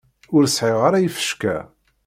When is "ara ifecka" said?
0.87-1.57